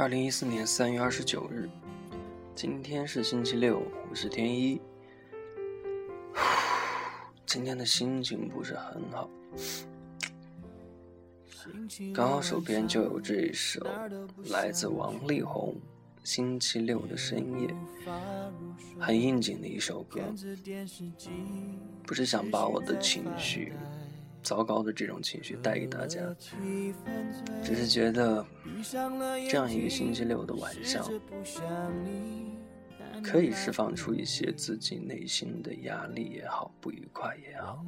[0.00, 1.68] 二零一四年三月二十九日，
[2.54, 4.80] 今天是星期六，我是天一。
[7.44, 9.28] 今天的心情不是很好，
[12.14, 13.86] 刚好手边就有这一首
[14.48, 15.74] 来自王力宏
[16.26, 17.68] 《星期六的深夜》，
[18.98, 20.22] 很应景的一首歌。
[22.04, 23.74] 不是想把我的情绪。
[24.42, 26.20] 糟糕的这种情绪带给大家，
[27.62, 28.44] 只是觉得
[29.48, 31.06] 这样一个星期六的晚上，
[33.22, 37.84] 可以释放出一些自己内心的压力也好，不愉快也好。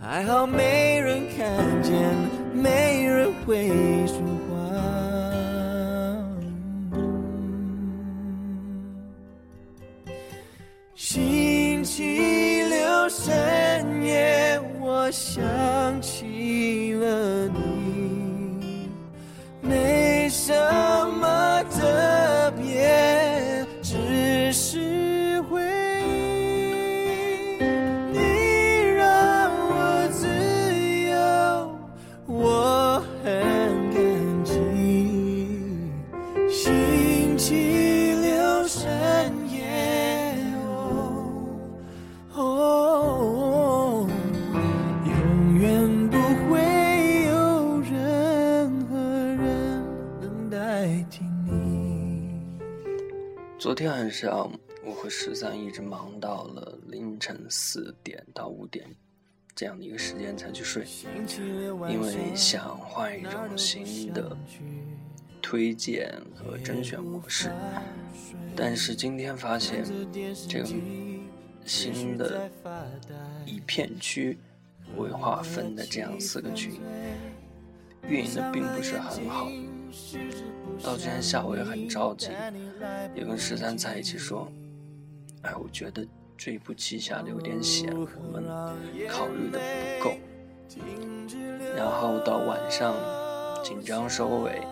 [0.00, 1.92] 还好没人看见，
[2.54, 3.68] 没人会
[4.06, 4.51] 说。
[13.14, 15.44] 深夜我想
[53.62, 54.50] 昨天晚上，
[54.84, 58.84] 我和十三一直忙到了凌晨四点到五点
[59.54, 60.84] 这样的一个时间才去睡，
[61.88, 64.36] 因为想换一种新的
[65.40, 67.52] 推荐和甄选模式。
[68.56, 69.84] 但是今天发现，
[70.48, 70.68] 这个
[71.64, 72.50] 新的
[73.46, 74.36] 以片区
[74.96, 76.80] 为划分的这样四个群，
[78.08, 79.48] 运营的并不是很好。
[80.82, 82.30] 到今天下午也很着急，
[83.14, 84.50] 也跟十三在一起说
[85.42, 88.44] ：“哎，我觉得这一部旗下的有点险，我们
[89.08, 89.60] 考虑的
[89.98, 90.14] 不够。”
[91.76, 92.94] 然后到晚上
[93.62, 94.62] 紧张收尾，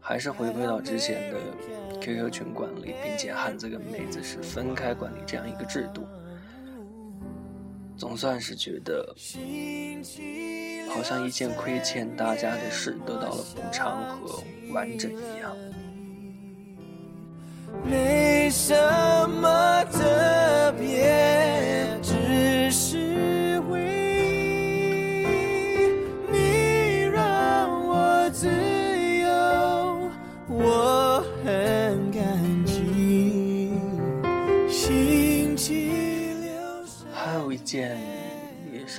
[0.00, 1.38] 还是回归到之前的
[2.00, 6.06] QQ 群管理，并且汉子跟妹子是分开管理这样一个制度。
[7.96, 9.14] 总算是觉得，
[10.88, 14.42] 好像一件亏欠大家的事得到了补偿和
[14.72, 15.56] 完整一样。
[17.84, 18.74] 没什
[19.28, 19.84] 么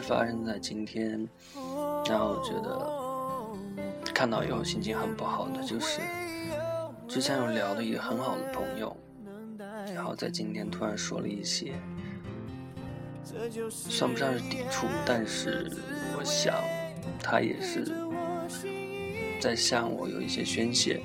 [0.07, 1.27] 发生在今天，
[2.05, 5.99] 让我觉得看到以后心情很不好的就是。
[7.09, 8.95] 之前有聊的一个很好的朋友，
[9.93, 11.73] 然后在今天突然说了一些，
[13.69, 15.69] 算不上是抵触，但是
[16.17, 16.55] 我想
[17.19, 17.85] 他也是
[19.41, 21.01] 在向我有一些宣泄，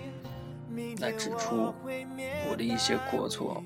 [1.00, 1.72] 来指出
[2.48, 3.62] 我的一些过错。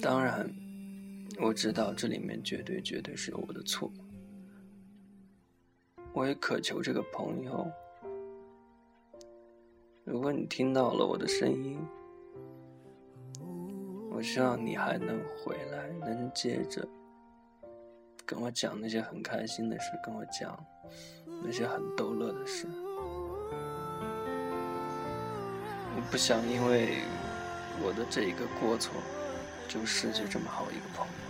[0.00, 0.48] 当然，
[1.40, 3.90] 我知道这里面绝对绝对是有我的错，
[6.12, 7.70] 我也渴求这个朋友。
[10.04, 11.78] 如果你听到了我的声音，
[14.10, 16.86] 我希望你还能回来，能接着
[18.26, 20.58] 跟我讲那些很开心的事，跟我讲
[21.44, 22.66] 那些很逗乐的事。
[25.94, 26.98] 我不想因为
[27.80, 28.92] 我的这一个过错，
[29.68, 31.27] 就失去这么好一个朋友。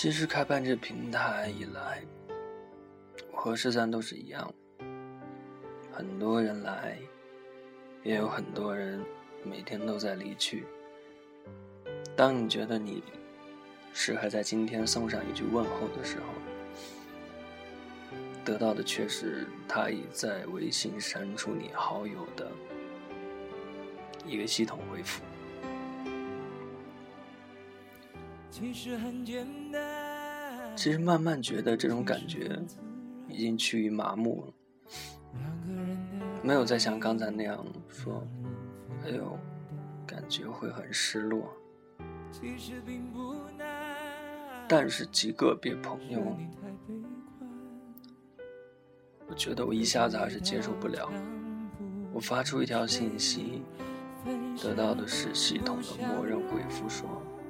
[0.00, 2.04] 其实开办这平台以来，
[3.32, 4.54] 我和十三都是一样，
[5.90, 6.96] 很多人来，
[8.04, 9.04] 也有很多人
[9.42, 10.64] 每天都在离去。
[12.14, 13.02] 当你觉得你
[13.92, 16.26] 适合在今天送上一句问候的时候，
[18.44, 22.48] 得到的却是他已在微信删除你好友的
[24.24, 25.24] 一个系统回复。
[28.50, 30.76] 其实很简单。
[30.76, 32.58] 其实慢慢觉得这种感觉
[33.28, 34.52] 已经趋于麻木了，
[36.42, 38.26] 没有再像刚才那样说，
[39.04, 39.38] 哎呦，
[40.06, 41.52] 感觉会很失落。
[44.68, 46.20] 但是极个别朋友，
[49.26, 51.10] 我觉得我一下子还是接受不了。
[52.12, 53.62] 我发出一条信息，
[54.62, 57.08] 得到的是系统的默认回复说。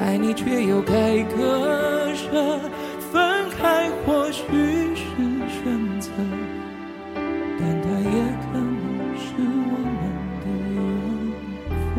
[0.00, 2.58] 爱你却又该割舍，
[3.12, 4.42] 分开或许
[4.96, 5.04] 是
[5.46, 6.10] 选择，
[7.14, 8.08] 但它也
[8.40, 8.64] 可能
[9.14, 9.44] 是我
[9.84, 9.92] 们
[10.40, 10.44] 的
[10.74, 10.76] 缘
[11.68, 11.94] 分。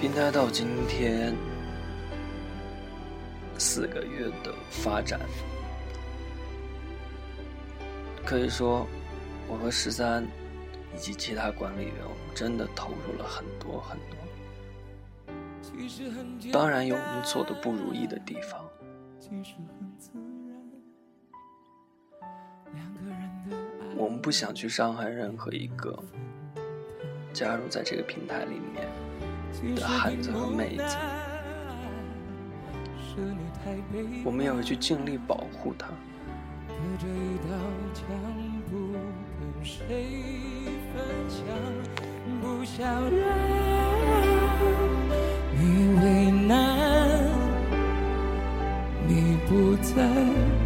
[0.00, 1.34] 平台到今天。
[4.70, 5.20] 发展，
[8.24, 8.86] 可以说，
[9.48, 10.24] 我和十三
[10.96, 14.16] 以及其他管理员，我们真的投入了很多很多。
[16.52, 18.64] 当然有我们做的不如意的地方。
[23.96, 25.98] 我们不想去伤害任何一个
[27.32, 28.88] 加入在这个平台里面
[29.76, 30.96] 的汉子和妹子。
[34.24, 35.88] 我们也会去尽力保护他。
[45.52, 45.64] 你
[46.02, 46.56] 为难，
[49.06, 49.92] 你不再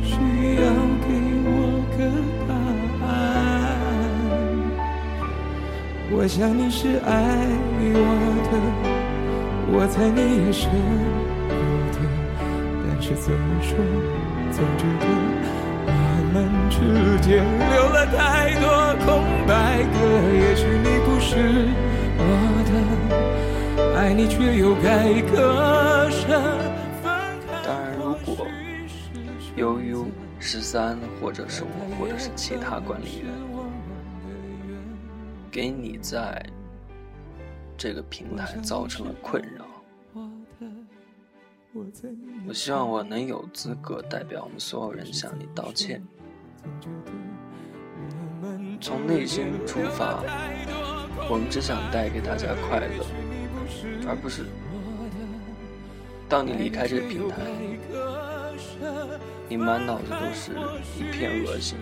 [0.02, 0.14] 需
[0.56, 0.62] 要
[1.02, 1.08] 给
[1.46, 1.48] 我
[1.96, 1.98] 个
[2.46, 2.50] 答
[3.06, 3.08] 案。
[6.12, 7.12] 我想你是爱
[7.80, 7.98] 我
[8.46, 8.52] 的，
[9.72, 10.62] 我猜你也是。
[13.06, 13.76] 是怎么说？
[14.50, 15.04] 总觉得
[15.86, 15.92] 我
[16.32, 16.34] 们
[16.70, 18.64] 之间留了太多
[19.04, 19.06] 空
[19.46, 19.92] 白格。
[20.32, 21.68] 也许你不是
[22.16, 22.24] 我
[22.64, 22.72] 的，
[23.94, 26.22] 爱你却又该割舍。
[27.62, 28.46] 当然，如果
[29.54, 29.94] 由于
[30.40, 31.68] 十三，或者是我，
[32.00, 33.30] 或者是其他管理员，
[35.50, 36.42] 给你在
[37.76, 39.66] 这个平台造成了困扰。
[42.46, 46.00] 我希望我能有资格代表我们所有人向你道歉。
[48.80, 50.22] 从内心出发，
[51.28, 53.04] 我们只想带给大家快乐，
[54.06, 54.44] 而不是
[56.28, 57.36] 当你离开这个平台，
[59.48, 60.52] 你满脑子都是
[60.98, 61.76] 一片恶心。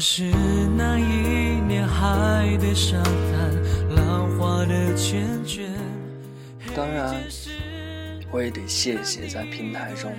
[0.00, 0.24] 是
[0.76, 5.68] 那一年海的沙滩，浪花的缱绻。
[6.74, 7.14] 当然，
[8.32, 10.12] 我也得谢谢在平台中，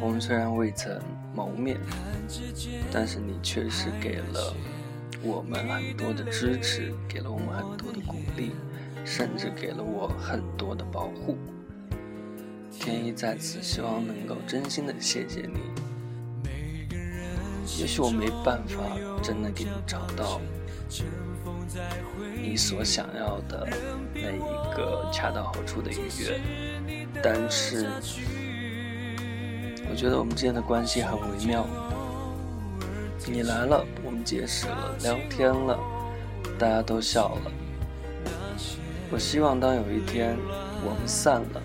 [0.00, 0.96] 我们虽然未曾
[1.34, 1.76] 谋面，
[2.92, 4.54] 但是你确实给了
[5.20, 8.52] 我们很多的支持，给了我们很多的鼓励，
[9.04, 11.36] 甚至给了我很多的保护。
[12.70, 15.58] 天一在此希望能够真心的谢谢你。
[17.78, 18.82] 也许我没办法
[19.22, 20.40] 真的给你找到
[22.40, 23.66] 你所想要的
[24.14, 26.40] 那一个恰到好处的愉悦，
[27.22, 27.86] 但是
[29.90, 31.66] 我觉得我们之间的关系很微妙。
[33.26, 35.78] 你来了，我们结识了，聊天了，
[36.58, 37.52] 大家都笑了。
[39.10, 40.36] 我希望当有一天
[40.84, 41.62] 我们散了。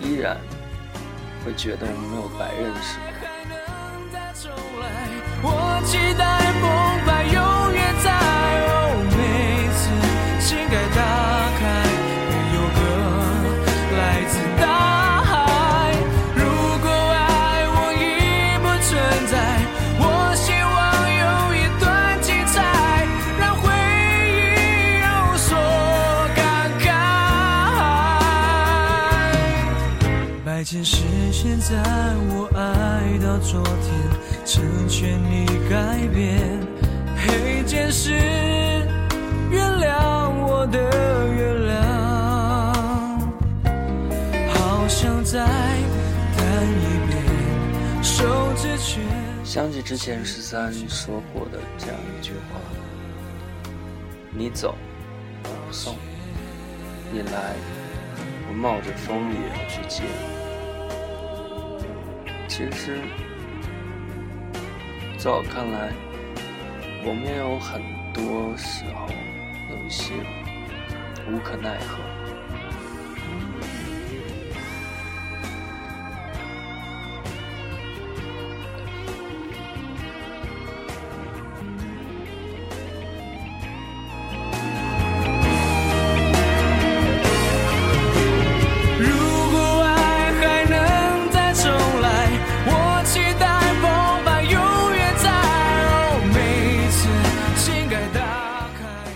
[0.00, 0.38] 依然
[1.44, 2.98] 会觉得我们没有白认识。
[31.66, 31.72] 在
[32.28, 33.88] 我爱到昨天
[34.44, 36.60] 成全你改变
[37.16, 38.12] 黑件事
[39.50, 40.78] 原谅我的
[41.32, 41.72] 原谅
[44.52, 45.38] 好想再
[46.36, 47.16] 谈一遍
[48.02, 49.02] 手指圈
[49.42, 52.60] 想起之前十三说过的这样一句话。
[54.36, 54.76] 你走
[55.44, 55.96] 我不送。
[57.10, 57.54] 你来
[58.50, 60.02] 我冒着风雨也要去接
[62.56, 63.00] 其实，
[65.18, 65.92] 在我看来，
[67.04, 67.82] 我们也有很
[68.12, 69.08] 多时候
[69.70, 70.14] 有一些
[71.28, 72.13] 无可奈何。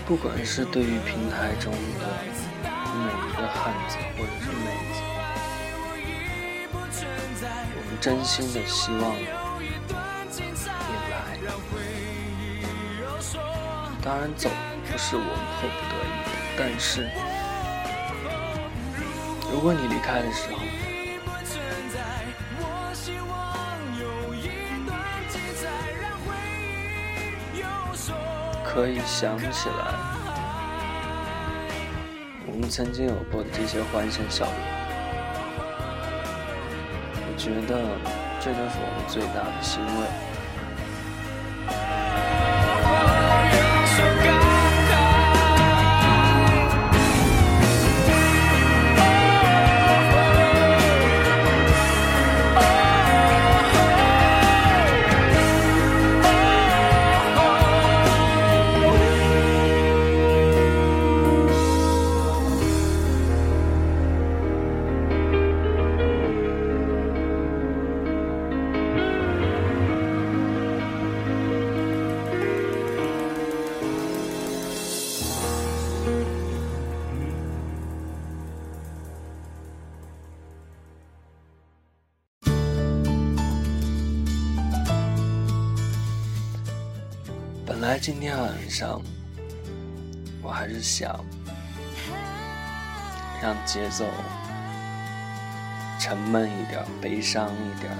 [0.09, 1.77] 不管是对于平台中的
[2.95, 4.97] 每一个汉子或者是妹子，
[7.75, 9.27] 我们真心的希望你
[11.11, 11.37] 来。
[14.01, 14.49] 当然，走
[14.91, 15.29] 不是我们
[15.61, 16.11] 迫不得已，
[16.57, 17.07] 但是
[19.53, 20.57] 如果你离开的时候，
[28.71, 29.95] 可以想起来，
[32.45, 34.49] 我们曾经有过的这些欢声笑语。
[37.17, 37.97] 我觉得
[38.39, 40.28] 这就是我们最大的欣慰。
[88.01, 89.01] 今天晚上，
[90.41, 91.19] 我还是想
[93.43, 94.05] 让节奏
[95.99, 97.91] 沉闷一点、悲伤一点，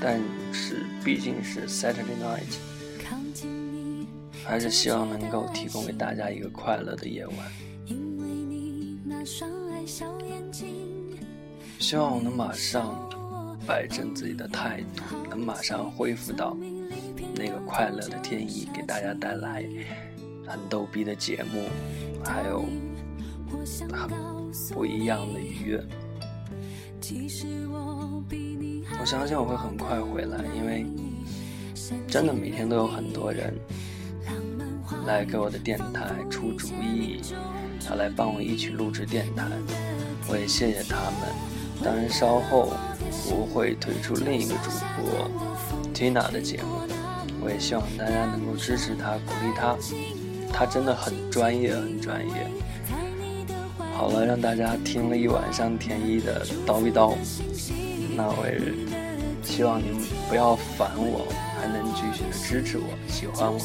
[0.00, 0.20] 但
[0.52, 2.42] 是毕竟是 Saturday night，
[4.44, 7.36] 还是希望能够提供给大家一个快乐的夜晚。
[11.78, 13.08] 希望我能马上
[13.64, 16.56] 摆正自己的态度，能马上恢复到。
[17.34, 19.64] 那个快乐的天意给大家带来
[20.46, 21.68] 很逗逼的节目，
[22.24, 22.64] 还有
[23.92, 24.10] 很
[24.74, 25.84] 不一样的愉悦。
[29.00, 30.86] 我相信我会很快回来，因为
[32.06, 33.52] 真的每天都有很多人
[35.06, 37.20] 来给我的电台出主意，
[37.88, 39.46] 要来帮我一起录制电台。
[40.28, 41.28] 我也谢谢他们。
[41.82, 42.72] 当然，稍后
[43.28, 45.28] 我会推出另一个主播
[45.92, 46.91] Tina 的节目。
[47.44, 49.76] 我也希望大家能够支持他，鼓励他，
[50.52, 52.46] 他真的很专业，很专业。
[53.94, 57.16] 好了，让大家听了一晚上田一的叨一叨，
[58.16, 58.60] 那我也
[59.42, 61.26] 希望您不要烦我，
[61.60, 63.58] 还能继续的支持我，喜欢我。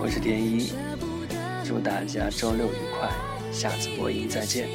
[0.00, 0.72] 我是田一，
[1.64, 3.08] 祝大家周六愉快，
[3.52, 4.68] 下次播音再见。